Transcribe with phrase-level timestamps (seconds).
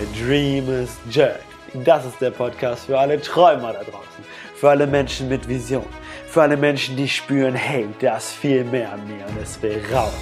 [0.00, 1.42] A Dream is Jerk.
[1.84, 4.24] Das ist der Podcast für alle Träumer da draußen.
[4.56, 5.84] Für alle Menschen mit Vision.
[6.26, 9.82] Für alle Menschen, die spüren, hey, da ist viel mehr an mir und es will
[9.92, 10.14] raus.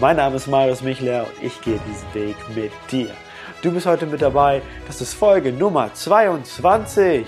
[0.00, 3.10] Mein Name ist Marius Michler und ich gehe diesen Weg mit dir.
[3.62, 4.60] Du bist heute mit dabei.
[4.88, 7.24] Das ist Folge Nummer 22.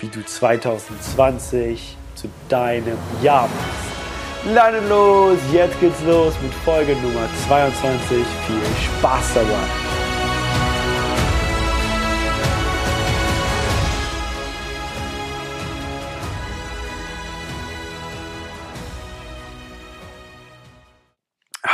[0.00, 4.54] Wie du 2020 zu deinem Jahr machst.
[4.54, 8.08] Leine los, jetzt geht's los mit Folge Nummer 22.
[8.46, 9.83] Viel Spaß dabei.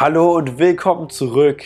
[0.01, 1.63] Hallo und willkommen zurück.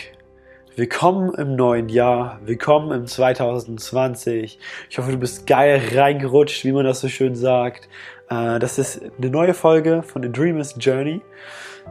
[0.75, 2.41] Willkommen im neuen Jahr.
[2.45, 4.59] Willkommen im 2020.
[4.91, 7.89] Ich hoffe, du bist geil reingerutscht, wie man das so schön sagt.
[8.29, 11.21] Äh, das ist eine neue Folge von The Dreamers Journey.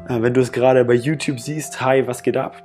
[0.09, 2.61] Äh, wenn du es gerade bei YouTube siehst, hi, was geht ab?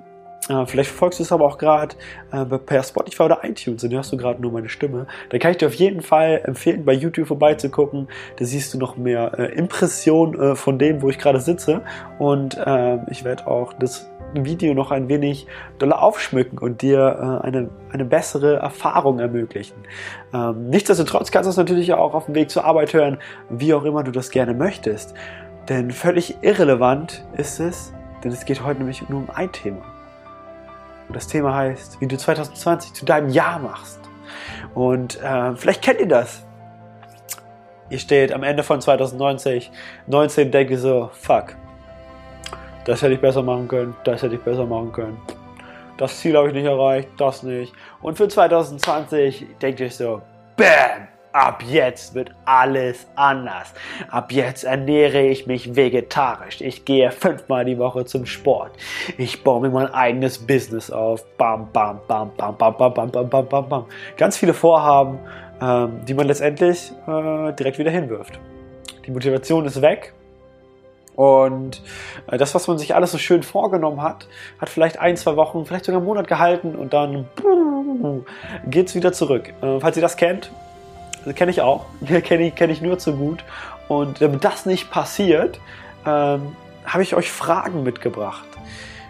[0.48, 1.94] Äh, vielleicht verfolgst du es aber auch gerade
[2.32, 5.06] äh, per Spotify oder iTunes und hörst du gerade nur meine Stimme.
[5.30, 8.08] Dann kann ich dir auf jeden Fall empfehlen, bei YouTube vorbeizugucken.
[8.36, 11.82] Da siehst du noch mehr äh, Impressionen äh, von dem, wo ich gerade sitze.
[12.18, 15.46] Und äh, ich werde auch das Video noch ein wenig
[15.78, 19.76] doller aufschmücken und dir äh, eine, eine bessere Erfahrung ermöglichen.
[20.34, 23.84] Ähm, nichtsdestotrotz kannst du es natürlich auch auf dem Weg zur Arbeit hören, wie auch
[23.84, 25.14] immer du das gerne möchtest.
[25.68, 27.92] Denn völlig irrelevant ist es,
[28.24, 29.97] denn es geht heute nämlich nur um ein Thema.
[31.08, 34.00] Und das Thema heißt, wie du 2020 zu deinem Jahr machst.
[34.74, 36.44] Und äh, vielleicht kennt ihr das.
[37.90, 39.62] Ihr steht am Ende von 2019,
[40.06, 41.56] 19 denkt ihr so, fuck,
[42.84, 45.18] das hätte ich besser machen können, das hätte ich besser machen können.
[45.96, 47.72] Das Ziel habe ich nicht erreicht, das nicht.
[48.02, 50.20] Und für 2020 denkt ihr so,
[50.56, 51.17] BAM!
[51.32, 53.74] Ab jetzt wird alles anders.
[54.10, 56.60] Ab jetzt ernähre ich mich vegetarisch.
[56.62, 58.72] Ich gehe fünfmal die Woche zum Sport.
[59.18, 61.24] Ich baue mir mein eigenes Business auf.
[61.36, 63.84] Bam, bam, bam, bam, bam, bam, bam, bam, bam, bam, bam.
[64.16, 65.18] Ganz viele Vorhaben,
[65.60, 68.40] ähm, die man letztendlich äh, direkt wieder hinwirft.
[69.04, 70.14] Die Motivation ist weg.
[71.14, 71.82] Und
[72.30, 74.28] äh, das, was man sich alles so schön vorgenommen hat,
[74.60, 77.26] hat vielleicht ein, zwei Wochen, vielleicht sogar einen Monat gehalten und dann
[78.66, 79.52] geht es wieder zurück.
[79.60, 80.50] Äh, falls ihr das kennt,
[81.34, 81.86] kenne ich auch,
[82.24, 83.44] kenne ich, kenn ich nur zu gut.
[83.88, 85.60] Und damit das nicht passiert,
[86.06, 88.46] ähm, habe ich euch Fragen mitgebracht.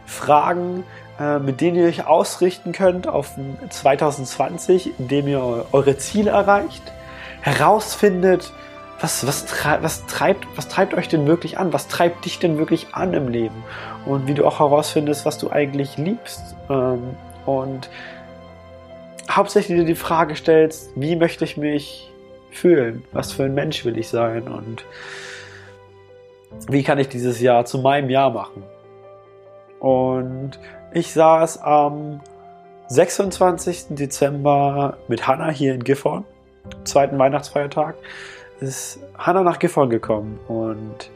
[0.06, 0.84] Fragen,
[1.20, 3.32] äh, mit denen ihr euch ausrichten könnt auf
[3.68, 6.82] 2020, indem ihr eure Ziele erreicht,
[7.40, 8.52] herausfindet,
[9.00, 11.72] was, was, treib, was, treibt, was treibt euch denn wirklich an?
[11.72, 13.62] Was treibt dich denn wirklich an im Leben?
[14.06, 16.56] Und wie du auch herausfindest, was du eigentlich liebst.
[16.68, 17.88] Ähm, und
[19.28, 22.10] hauptsächlich dir die Frage stellst, wie möchte ich mich
[22.50, 23.04] fühlen?
[23.12, 24.48] Was für ein Mensch will ich sein?
[24.48, 24.84] Und
[26.68, 28.62] wie kann ich dieses Jahr zu meinem Jahr machen?
[29.80, 30.58] Und
[30.92, 32.20] ich saß am
[32.88, 33.86] 26.
[33.90, 36.24] Dezember mit Hannah hier in Gifhorn,
[36.84, 37.96] zweiten Weihnachtsfeiertag,
[38.60, 41.10] ist Hannah nach Gifhorn gekommen und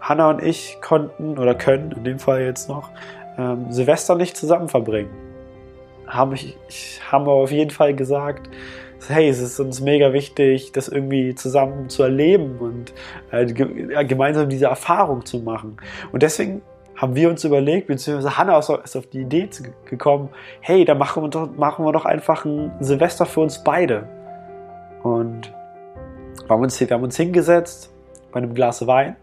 [0.00, 2.90] Hannah und ich konnten oder können in dem Fall jetzt noch
[3.38, 5.29] ähm, Silvester nicht zusammen verbringen
[6.10, 8.50] haben, ich, haben wir auf jeden Fall gesagt,
[9.08, 12.92] hey, es ist uns mega wichtig, das irgendwie zusammen zu erleben und
[13.30, 13.46] äh,
[14.04, 15.78] gemeinsam diese Erfahrung zu machen.
[16.12, 16.62] Und deswegen
[16.96, 19.48] haben wir uns überlegt, beziehungsweise Hannah ist auf die Idee
[19.86, 20.28] gekommen,
[20.60, 24.06] hey, da machen wir doch, machen wir doch einfach ein Silvester für uns beide.
[25.02, 25.50] Und
[26.42, 27.90] wir haben uns, wir haben uns hingesetzt
[28.32, 29.16] bei einem Glas Wein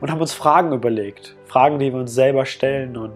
[0.00, 1.34] und haben uns Fragen überlegt.
[1.46, 3.12] Fragen, die wir uns selber stellen und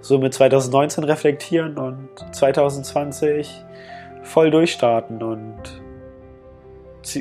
[0.00, 3.64] somit 2019 reflektieren und 2020
[4.22, 5.82] voll durchstarten und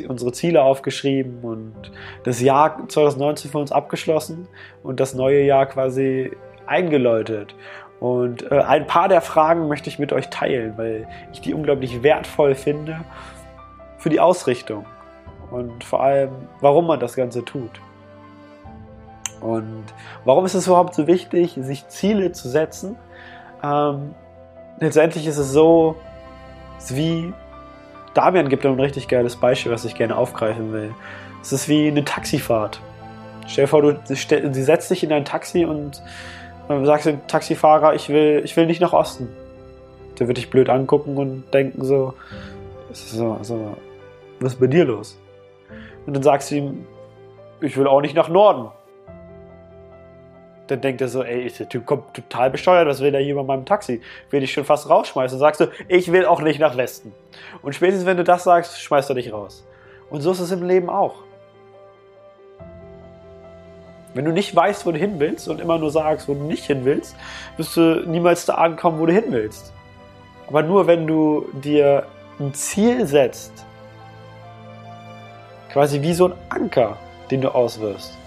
[0.07, 1.91] unsere Ziele aufgeschrieben und
[2.23, 4.47] das Jahr 2019 für uns abgeschlossen
[4.83, 6.31] und das neue Jahr quasi
[6.67, 7.55] eingeläutet.
[7.99, 12.03] Und äh, ein paar der Fragen möchte ich mit euch teilen, weil ich die unglaublich
[12.03, 12.99] wertvoll finde
[13.97, 14.85] für die Ausrichtung
[15.51, 17.71] und vor allem, warum man das Ganze tut.
[19.41, 19.85] Und
[20.25, 22.95] warum ist es überhaupt so wichtig, sich Ziele zu setzen?
[23.63, 24.13] Ähm,
[24.79, 25.95] letztendlich ist es so,
[26.89, 27.33] wie
[28.13, 30.93] Damian gibt ein richtig geiles Beispiel, was ich gerne aufgreifen will.
[31.41, 32.81] Es ist wie eine Taxifahrt.
[33.47, 36.01] Stell dir vor, du sie setzt dich in ein Taxi und
[36.83, 39.29] sagst dem Taxifahrer, ich will, ich will nicht nach Osten.
[40.19, 42.13] Der wird dich blöd angucken und denken so,
[42.91, 43.77] so, so
[44.39, 45.17] was ist bei dir los?
[46.05, 46.87] Und dann sagst du ihm,
[47.61, 48.69] ich will auch nicht nach Norden
[50.69, 53.43] dann denkt er so, ey, der Typ kommt total bescheuert, was will der hier bei
[53.43, 54.01] meinem Taxi?
[54.29, 55.35] Will ich schon fast rausschmeißen.
[55.35, 57.13] Und sagst du, ich will auch nicht nach Westen.
[57.61, 59.65] Und spätestens, wenn du das sagst, schmeißt er dich raus.
[60.09, 61.15] Und so ist es im Leben auch.
[64.13, 66.65] Wenn du nicht weißt, wo du hin willst und immer nur sagst, wo du nicht
[66.65, 67.15] hin willst,
[67.57, 69.71] wirst du niemals da ankommen, wo du hin willst.
[70.47, 72.05] Aber nur wenn du dir
[72.39, 73.65] ein Ziel setzt,
[75.71, 76.97] quasi wie so ein Anker,
[77.29, 78.18] den du auswirfst.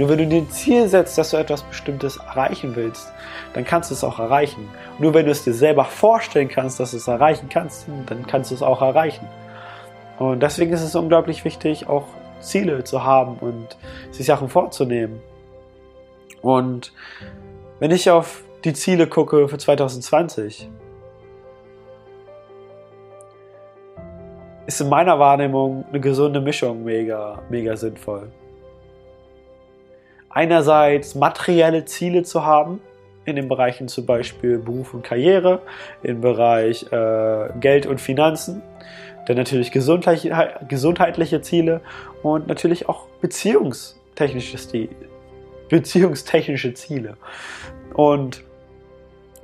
[0.00, 3.12] Nur wenn du dir ein Ziel setzt, dass du etwas Bestimmtes erreichen willst,
[3.52, 4.66] dann kannst du es auch erreichen.
[4.98, 8.50] Nur wenn du es dir selber vorstellen kannst, dass du es erreichen kannst, dann kannst
[8.50, 9.28] du es auch erreichen.
[10.18, 12.06] Und deswegen ist es unglaublich wichtig, auch
[12.40, 13.76] Ziele zu haben und
[14.10, 15.20] sich Sachen vorzunehmen.
[16.40, 16.94] Und
[17.78, 20.70] wenn ich auf die Ziele gucke für 2020,
[24.66, 28.30] ist in meiner Wahrnehmung eine gesunde Mischung mega, mega sinnvoll.
[30.30, 32.80] Einerseits materielle Ziele zu haben,
[33.24, 35.60] in den Bereichen zum Beispiel Beruf und Karriere,
[36.02, 38.62] im Bereich äh, Geld und Finanzen,
[39.26, 41.80] dann natürlich gesundheitliche Ziele
[42.22, 44.56] und natürlich auch beziehungstechnische.
[45.68, 47.16] Beziehungstechnische Ziele.
[47.94, 48.42] Und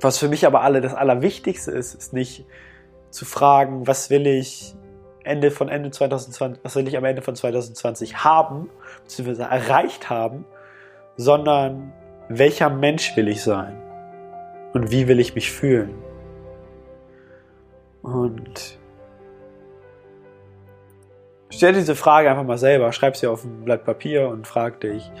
[0.01, 2.45] was für mich aber alle das Allerwichtigste ist, ist nicht
[3.09, 4.75] zu fragen, was will ich
[5.23, 8.69] Ende von Ende 2020, was will ich am Ende von 2020 haben,
[9.03, 10.45] beziehungsweise erreicht haben,
[11.17, 11.91] sondern
[12.29, 13.75] welcher Mensch will ich sein
[14.73, 15.95] und wie will ich mich fühlen.
[18.01, 18.79] Und
[21.49, 25.11] stell diese Frage einfach mal selber, schreib sie auf ein Blatt Papier und frag dich,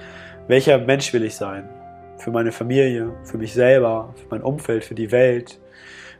[0.47, 1.69] welcher Mensch will ich sein?
[2.17, 5.59] Für meine Familie, für mich selber, für mein Umfeld, für die Welt,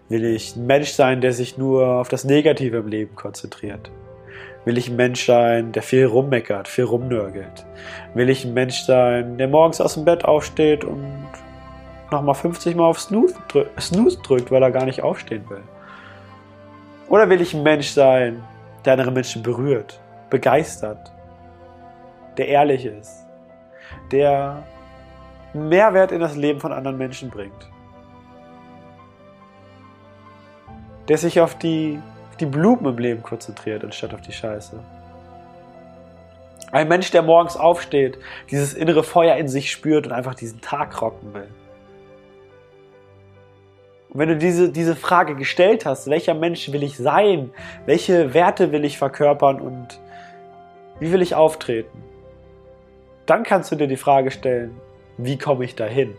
[0.09, 3.91] Will ich ein Mensch sein, der sich nur auf das Negative im Leben konzentriert?
[4.67, 7.65] Will ich ein Mensch sein, der viel rummeckert, viel rumnörgelt?
[8.15, 11.25] Will ich ein Mensch sein, der morgens aus dem Bett aufsteht und
[12.11, 13.35] nochmal 50 Mal auf Snooze,
[13.79, 15.63] Snooze drückt, weil er gar nicht aufstehen will?
[17.07, 18.43] Oder will ich ein Mensch sein,
[18.83, 21.13] der andere Menschen berührt, begeistert,
[22.35, 23.25] der ehrlich ist,
[24.11, 24.63] der
[25.53, 27.71] Mehrwert in das Leben von anderen Menschen bringt?
[31.07, 31.99] der sich auf die,
[32.39, 34.79] die Blumen im Leben konzentriert, anstatt auf die Scheiße.
[36.71, 38.17] Ein Mensch, der morgens aufsteht,
[38.51, 41.47] dieses innere Feuer in sich spürt und einfach diesen Tag rocken will.
[44.09, 47.51] Und wenn du diese, diese Frage gestellt hast, welcher Mensch will ich sein,
[47.85, 49.99] welche Werte will ich verkörpern und
[50.99, 52.03] wie will ich auftreten,
[53.25, 54.79] dann kannst du dir die Frage stellen,
[55.17, 56.15] wie komme ich dahin?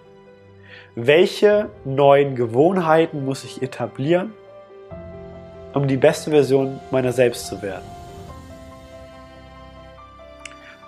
[0.95, 4.33] Welche neuen Gewohnheiten muss ich etablieren,
[5.75, 7.85] um die beste Version meiner selbst zu werden?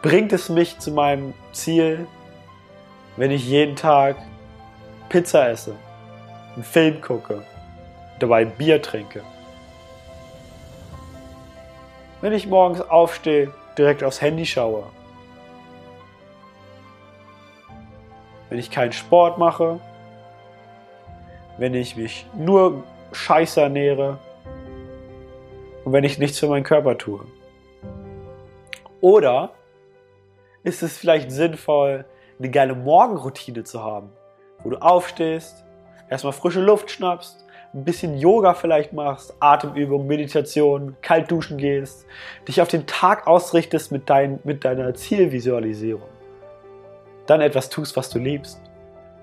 [0.03, 2.07] Bringt es mich zu meinem Ziel,
[3.17, 4.17] wenn ich jeden Tag
[5.11, 5.75] Pizza esse,
[6.55, 7.43] einen Film gucke,
[8.19, 9.23] dabei Bier trinke?
[12.23, 14.85] Wenn ich morgens aufstehe, direkt aufs Handy schaue?
[18.49, 19.81] Wenn ich keinen Sport mache?
[21.57, 24.19] Wenn ich mich nur scheiße ernähre?
[25.91, 27.19] Und wenn ich nichts für meinen Körper tue?
[29.01, 29.51] Oder
[30.63, 32.05] ist es vielleicht sinnvoll,
[32.39, 34.11] eine geile Morgenroutine zu haben,
[34.63, 35.65] wo du aufstehst,
[36.09, 37.45] erstmal frische Luft schnappst,
[37.75, 42.07] ein bisschen Yoga vielleicht machst, Atemübung, Meditation, kalt duschen gehst,
[42.47, 46.09] dich auf den Tag ausrichtest mit, dein, mit deiner Zielvisualisierung.
[47.27, 48.63] Dann etwas tust, was du liebst.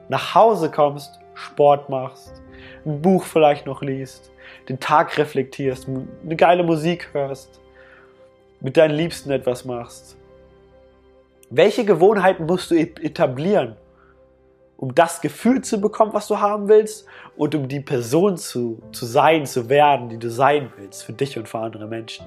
[0.09, 2.41] Nach Hause kommst, Sport machst,
[2.85, 4.33] ein Buch vielleicht noch liest,
[4.69, 7.59] den Tag reflektierst, eine geile Musik hörst,
[8.59, 10.17] mit deinen Liebsten etwas machst.
[11.49, 13.77] Welche Gewohnheiten musst du etablieren,
[14.75, 19.05] um das Gefühl zu bekommen, was du haben willst und um die Person zu, zu
[19.05, 22.25] sein, zu werden, die du sein willst, für dich und für andere Menschen?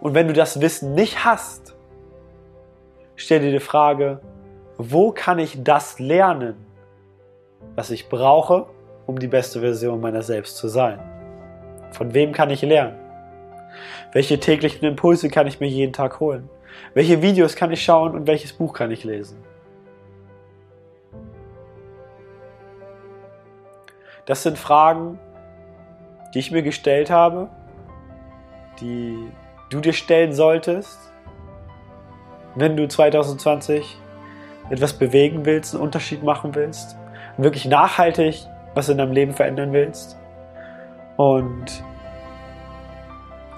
[0.00, 1.74] Und wenn du das Wissen nicht hast,
[3.16, 4.20] stell dir die Frage,
[4.76, 6.56] wo kann ich das lernen,
[7.76, 8.66] was ich brauche,
[9.06, 10.98] um die beste Version meiner selbst zu sein?
[11.92, 12.98] Von wem kann ich lernen?
[14.12, 16.48] Welche täglichen Impulse kann ich mir jeden Tag holen?
[16.94, 19.36] Welche Videos kann ich schauen und welches Buch kann ich lesen?
[24.26, 25.18] Das sind Fragen,
[26.32, 27.48] die ich mir gestellt habe,
[28.80, 29.16] die
[29.70, 30.98] du dir stellen solltest,
[32.54, 33.98] wenn du 2020
[34.70, 36.96] etwas bewegen willst, einen Unterschied machen willst,
[37.36, 40.16] wirklich nachhaltig was du in deinem Leben verändern willst.
[41.16, 41.82] Und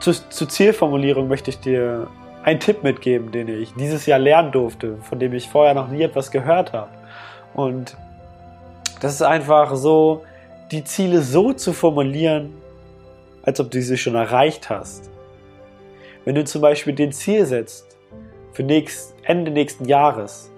[0.00, 2.08] zu, zur Zielformulierung möchte ich dir
[2.42, 6.02] einen Tipp mitgeben, den ich dieses Jahr lernen durfte, von dem ich vorher noch nie
[6.02, 6.90] etwas gehört habe.
[7.54, 7.96] Und
[9.00, 10.22] das ist einfach so,
[10.70, 12.54] die Ziele so zu formulieren,
[13.42, 15.10] als ob du sie schon erreicht hast.
[16.24, 17.96] Wenn du zum Beispiel den Ziel setzt
[18.52, 20.50] für nächst, Ende nächsten Jahres,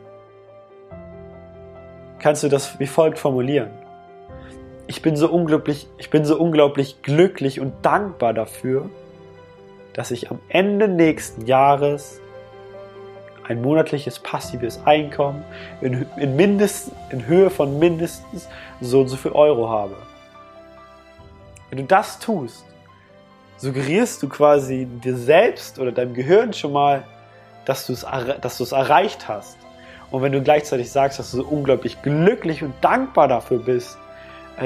[2.18, 3.70] kannst du das wie folgt formulieren.
[4.88, 8.88] Ich bin so unglaublich, ich bin so unglaublich glücklich und dankbar dafür,
[9.92, 12.20] dass ich am Ende nächsten Jahres
[13.46, 15.44] ein monatliches passives Einkommen
[15.82, 18.48] in, in, mindest, in Höhe von mindestens
[18.80, 19.96] so und so viel Euro habe.
[21.68, 22.64] Wenn du das tust,
[23.58, 27.04] suggerierst du quasi dir selbst oder deinem Gehirn schon mal,
[27.66, 28.06] dass du es,
[28.40, 29.58] dass du es erreicht hast.
[30.10, 33.98] Und wenn du gleichzeitig sagst, dass du so unglaublich glücklich und dankbar dafür bist,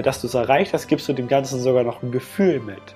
[0.00, 2.94] dass du es erreicht hast, gibst du dem Ganzen sogar noch ein Gefühl mit.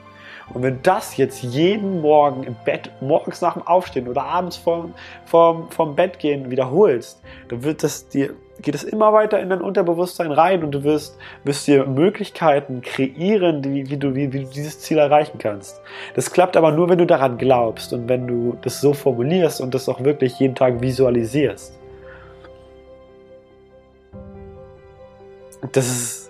[0.52, 4.94] Und wenn das jetzt jeden Morgen im Bett, morgens nach dem Aufstehen oder abends vorm,
[5.24, 9.60] vorm, vorm Bett gehen wiederholst, dann wird das dir, geht es immer weiter in dein
[9.60, 14.50] Unterbewusstsein rein und du wirst, wirst dir Möglichkeiten kreieren, wie, wie, du, wie, wie du
[14.50, 15.80] dieses Ziel erreichen kannst.
[16.14, 19.74] Das klappt aber nur, wenn du daran glaubst und wenn du das so formulierst und
[19.74, 21.76] das auch wirklich jeden Tag visualisierst.
[25.72, 26.25] Das ist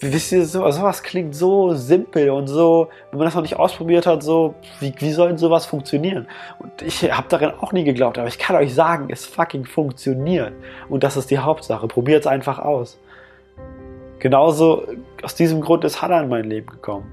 [0.00, 4.06] wisst ihr, so, sowas klingt so simpel und so, wenn man das noch nicht ausprobiert
[4.06, 6.26] hat, so, wie, wie soll sowas funktionieren?
[6.58, 10.52] Und ich habe darin auch nie geglaubt, aber ich kann euch sagen, es fucking funktioniert.
[10.88, 11.86] Und das ist die Hauptsache.
[11.86, 12.98] Probiert es einfach aus.
[14.18, 14.86] Genauso,
[15.22, 17.10] aus diesem Grund ist Hannah in mein Leben gekommen.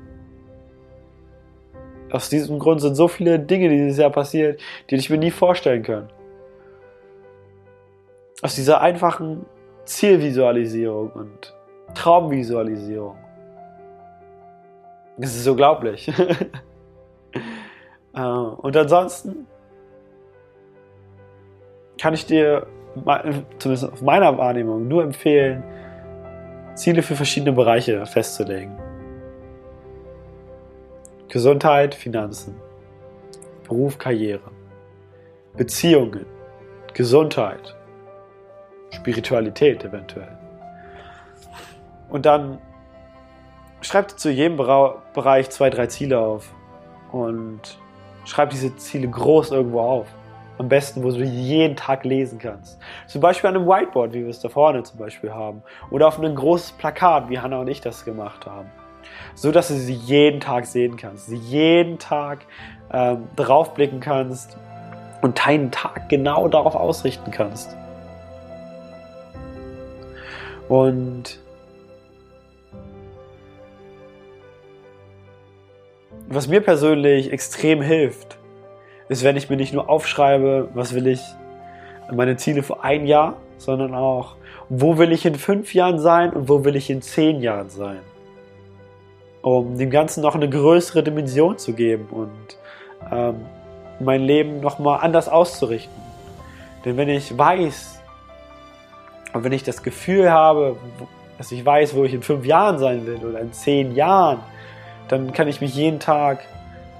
[2.10, 5.84] Aus diesem Grund sind so viele Dinge dieses Jahr passiert, die ich mir nie vorstellen
[5.84, 6.10] können.
[8.42, 9.46] Aus dieser einfachen
[9.84, 11.57] Zielvisualisierung und
[11.94, 13.18] Traumvisualisierung.
[15.18, 16.12] Das ist unglaublich.
[18.16, 19.46] Äh, und ansonsten
[22.02, 22.66] kann ich dir,
[23.60, 25.64] zumindest auf meiner Wahrnehmung, nur empfehlen,
[26.74, 28.76] Ziele für verschiedene Bereiche festzulegen.
[31.28, 32.56] Gesundheit, Finanzen,
[33.68, 34.50] Beruf, Karriere,
[35.56, 36.26] Beziehungen,
[36.94, 37.76] Gesundheit,
[38.92, 40.47] Spiritualität eventuell.
[42.10, 42.60] Und dann
[43.82, 46.54] schreibt zu jedem Bereich zwei, drei Ziele auf.
[47.12, 47.78] Und
[48.26, 50.08] schreibt diese Ziele groß irgendwo auf.
[50.58, 52.80] Am besten, wo du jeden Tag lesen kannst.
[53.06, 55.62] Zum Beispiel an einem Whiteboard, wie wir es da vorne zum Beispiel haben.
[55.92, 58.70] Oder auf einem großes Plakat, wie Hannah und ich das gemacht haben.
[59.36, 61.28] So dass du sie jeden Tag sehen kannst.
[61.28, 62.40] Sie jeden Tag
[62.92, 64.58] ähm, draufblicken kannst
[65.22, 67.76] und deinen Tag genau darauf ausrichten kannst.
[70.68, 71.40] Und
[76.30, 78.38] was mir persönlich extrem hilft,
[79.10, 81.22] ist, wenn ich mir nicht nur aufschreibe, was will ich,
[82.12, 84.36] meine Ziele für ein Jahr, sondern auch,
[84.70, 88.00] wo will ich in fünf Jahren sein und wo will ich in zehn Jahren sein.
[89.42, 92.58] Um dem Ganzen noch eine größere Dimension zu geben und
[93.12, 93.46] ähm,
[94.00, 95.94] mein Leben nochmal anders auszurichten.
[96.84, 98.02] Denn wenn ich weiß
[99.34, 100.76] und wenn ich das Gefühl habe,
[101.38, 104.40] dass ich weiß, wo ich in fünf Jahren sein will oder in zehn Jahren,
[105.08, 106.40] dann kann ich mich jeden Tag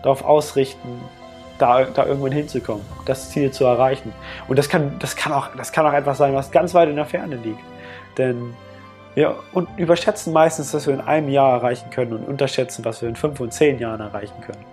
[0.04, 1.02] darauf ausrichten,
[1.58, 4.14] da, da irgendwann hinzukommen, das Ziel zu erreichen.
[4.48, 6.96] Und das kann, das kann, auch, das kann auch etwas sein, was ganz weit in
[6.96, 7.64] der Ferne liegt.
[8.18, 8.54] Denn
[9.16, 13.10] wir und überschätzen meistens, was wir in einem Jahr erreichen können und unterschätzen, was wir
[13.10, 14.64] in fünf und zehn Jahren erreichen können.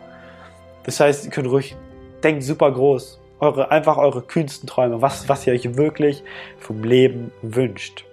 [0.85, 1.77] Das heißt, ihr könnt ruhig,
[2.23, 3.21] denkt super groß.
[3.41, 6.23] Eure, einfach eure kühnsten Träume, was, was ihr euch wirklich
[6.59, 8.05] vom Leben wünscht.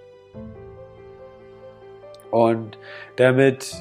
[2.30, 2.78] Und
[3.16, 3.76] damit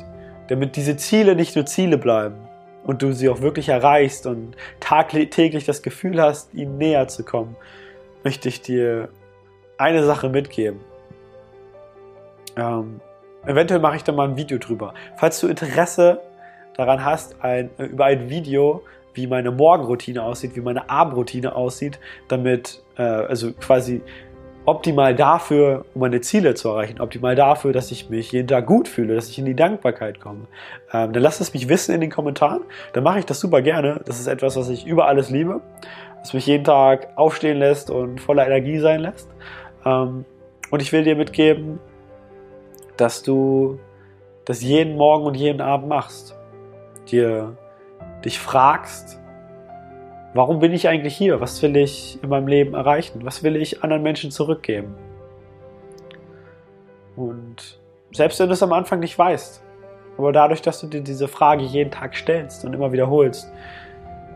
[0.47, 2.35] damit diese Ziele nicht nur Ziele bleiben
[2.83, 7.55] und du sie auch wirklich erreichst und tagtäglich das Gefühl hast, ihnen näher zu kommen,
[8.23, 9.09] möchte ich dir
[9.77, 10.79] eine Sache mitgeben.
[12.55, 12.99] Ähm,
[13.45, 14.93] eventuell mache ich da mal ein Video drüber.
[15.17, 16.21] Falls du Interesse
[16.75, 18.83] daran hast, ein, über ein Video,
[19.13, 24.01] wie meine Morgenroutine aussieht, wie meine Abendroutine aussieht, damit, äh, also quasi
[24.65, 28.87] optimal dafür, um meine Ziele zu erreichen, optimal dafür, dass ich mich jeden Tag gut
[28.87, 30.47] fühle, dass ich in die Dankbarkeit komme,
[30.93, 32.61] ähm, dann lasst es mich wissen in den Kommentaren.
[32.93, 34.01] Dann mache ich das super gerne.
[34.05, 35.61] Das ist etwas, was ich über alles liebe,
[36.19, 39.29] was mich jeden Tag aufstehen lässt und voller Energie sein lässt.
[39.85, 40.25] Ähm,
[40.69, 41.79] und ich will dir mitgeben,
[42.97, 43.79] dass du
[44.45, 46.35] das jeden Morgen und jeden Abend machst.
[47.09, 47.57] Dir
[48.23, 49.20] dich fragst,
[50.33, 51.41] Warum bin ich eigentlich hier?
[51.41, 53.25] Was will ich in meinem Leben erreichen?
[53.25, 54.95] Was will ich anderen Menschen zurückgeben?
[57.17, 57.79] Und
[58.13, 59.61] selbst wenn du es am Anfang nicht weißt,
[60.17, 63.51] aber dadurch, dass du dir diese Frage jeden Tag stellst und immer wiederholst,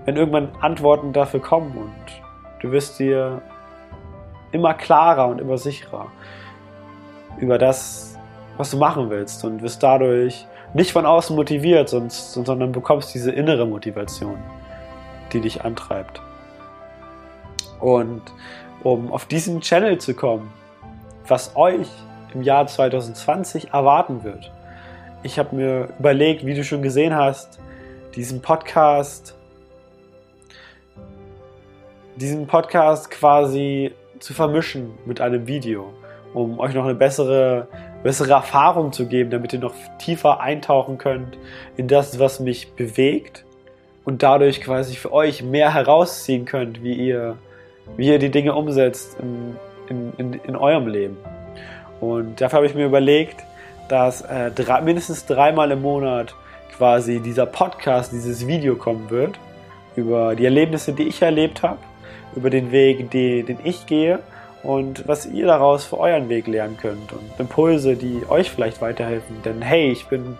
[0.03, 2.21] wenn irgendwann Antworten dafür kommen und
[2.61, 3.41] du wirst dir
[4.51, 6.11] immer klarer und immer sicherer
[7.39, 8.17] über das,
[8.57, 13.65] was du machen willst und wirst dadurch nicht von außen motiviert, sondern bekommst diese innere
[13.65, 14.37] Motivation
[15.35, 16.21] die dich antreibt.
[17.79, 18.21] Und
[18.83, 20.51] um auf diesen Channel zu kommen,
[21.27, 21.87] was euch
[22.33, 24.51] im Jahr 2020 erwarten wird.
[25.23, 27.59] Ich habe mir überlegt, wie du schon gesehen hast,
[28.15, 29.35] diesen Podcast,
[32.15, 35.93] diesen Podcast quasi zu vermischen mit einem Video,
[36.33, 37.67] um euch noch eine bessere,
[38.03, 41.37] bessere Erfahrung zu geben, damit ihr noch tiefer eintauchen könnt
[41.75, 43.44] in das, was mich bewegt
[44.05, 47.37] und dadurch quasi für euch mehr herausziehen könnt, wie ihr,
[47.97, 49.55] wie ihr die Dinge umsetzt in,
[49.89, 51.17] in, in, in eurem Leben.
[51.99, 53.43] Und dafür habe ich mir überlegt,
[53.89, 56.35] dass äh, drei, mindestens dreimal im Monat
[56.77, 59.39] quasi dieser Podcast, dieses Video kommen wird
[59.95, 61.77] über die Erlebnisse, die ich erlebt habe,
[62.35, 64.19] über den Weg, den, den ich gehe
[64.61, 69.41] und was ihr daraus für euren Weg lernen könnt und Impulse, die euch vielleicht weiterhelfen.
[69.43, 70.37] Denn hey, ich bin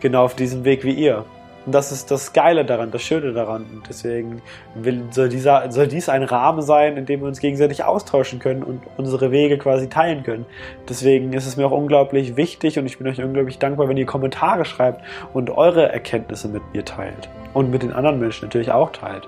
[0.00, 1.24] genau auf diesem Weg wie ihr.
[1.66, 3.66] Und das ist das Geile daran, das Schöne daran.
[3.74, 4.40] Und deswegen
[4.74, 8.62] will, soll, dieser, soll dies ein Rahmen sein, in dem wir uns gegenseitig austauschen können
[8.62, 10.46] und unsere Wege quasi teilen können.
[10.88, 14.06] Deswegen ist es mir auch unglaublich wichtig und ich bin euch unglaublich dankbar, wenn ihr
[14.06, 15.02] Kommentare schreibt
[15.34, 17.28] und eure Erkenntnisse mit mir teilt.
[17.52, 19.26] Und mit den anderen Menschen natürlich auch teilt.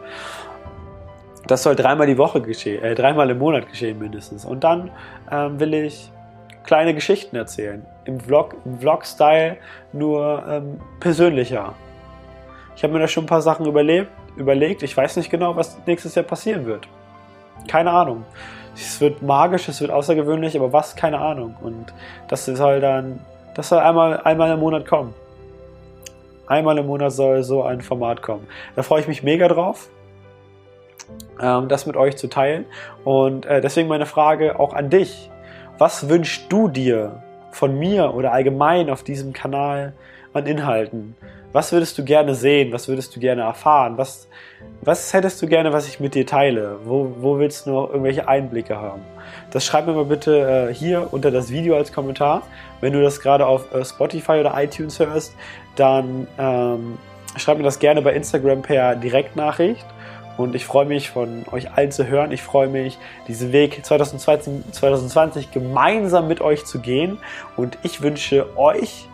[1.49, 4.45] Das soll dreimal die Woche geschehen, äh, dreimal im Monat geschehen mindestens.
[4.45, 4.91] Und dann
[5.33, 6.13] ähm, will ich
[6.63, 7.85] kleine Geschichten erzählen.
[8.05, 9.57] Im Vlog, im Vlog-Style
[9.93, 11.75] nur ähm, persönlicher.
[12.79, 14.85] Ich habe mir da schon ein paar Sachen überlebt, überlegt.
[14.85, 16.87] Ich weiß nicht genau, was nächstes Jahr passieren wird.
[17.67, 18.25] Keine Ahnung.
[18.73, 21.57] Es wird magisch, es wird außergewöhnlich, aber was, keine Ahnung.
[21.61, 21.93] Und
[22.29, 23.19] das soll dann,
[23.57, 25.13] das soll einmal, einmal im Monat kommen.
[26.47, 28.47] Einmal im Monat soll so ein Format kommen.
[28.77, 29.89] Da freue ich mich mega drauf,
[31.43, 32.65] ähm, das mit euch zu teilen.
[33.03, 35.33] Und äh, deswegen meine Frage auch an dich.
[35.79, 39.95] Was wünschst du dir von mir oder allgemein auf diesem Kanal
[40.33, 41.15] an Inhalten?
[41.53, 42.73] Was würdest du gerne sehen?
[42.73, 43.97] Was würdest du gerne erfahren?
[43.97, 44.29] Was,
[44.83, 46.79] was hättest du gerne, was ich mit dir teile?
[46.85, 49.01] Wo, wo willst du noch irgendwelche Einblicke haben?
[49.51, 52.43] Das schreib mir mal bitte äh, hier unter das Video als Kommentar.
[52.81, 55.35] Wenn du das gerade auf äh, Spotify oder iTunes hörst,
[55.77, 56.99] dann ähm,
[57.37, 59.87] schreib mir das gerne bei Instagram per Direktnachricht.
[60.37, 62.31] Und ich freue mich, von euch allen zu hören.
[62.31, 67.19] Ich freue mich, diesen Weg 2020, 2020 gemeinsam mit euch zu gehen.
[67.57, 69.09] Und ich wünsche euch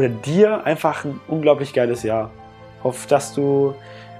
[0.00, 2.30] oder dir einfach ein unglaublich geiles Jahr.
[2.82, 3.74] Hoffe, dass du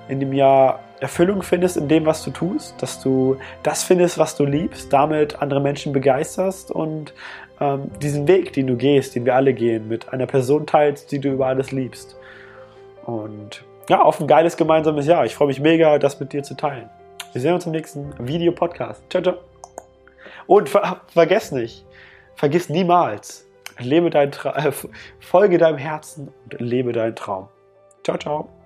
[0.08, 4.36] in dem Jahr Erfüllung findest in dem, was du tust, dass du das findest, was
[4.36, 7.14] du liebst, damit andere Menschen begeisterst und
[7.58, 11.18] ähm, diesen Weg, den du gehst, den wir alle gehen, mit einer Person teilst, die
[11.18, 12.16] du über alles liebst.
[13.06, 15.24] Und ja, auf ein geiles gemeinsames Jahr.
[15.24, 16.90] Ich freue mich mega, das mit dir zu teilen.
[17.32, 19.02] Wir sehen uns im nächsten Video-Podcast.
[19.08, 19.36] Ciao, ciao.
[20.46, 21.86] Und ver vergiss nicht,
[22.34, 23.46] vergiss niemals,
[23.82, 24.72] Lebe dein Tra äh,
[25.20, 27.48] folge deinem Herzen und lebe deinen Traum.
[28.04, 28.59] Ciao, ciao.